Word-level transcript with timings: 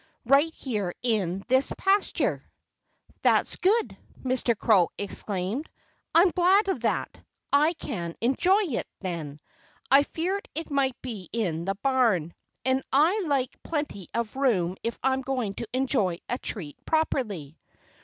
"Right 0.25 0.51
here 0.55 0.95
in 1.03 1.43
this 1.47 1.71
pasture!" 1.77 2.43
"That's 3.21 3.57
good!" 3.57 3.95
Mr. 4.23 4.57
Crow 4.57 4.89
exclaimed. 4.97 5.69
"I'm 6.15 6.31
glad 6.31 6.69
of 6.69 6.79
that. 6.79 7.21
I 7.53 7.73
can 7.73 8.15
enjoy 8.19 8.61
it, 8.63 8.87
then. 9.01 9.39
I 9.91 10.01
feared 10.01 10.49
it 10.55 10.71
might 10.71 10.99
be 11.03 11.29
in 11.31 11.65
the 11.65 11.75
barn. 11.83 12.33
And 12.65 12.81
I 12.91 13.21
like 13.27 13.55
plenty 13.61 14.07
of 14.15 14.35
room 14.35 14.75
if 14.81 14.97
I'm 15.03 15.23
to 15.23 15.67
enjoy 15.71 16.17
a 16.27 16.39
treat 16.39 16.83
properly." 16.83 17.59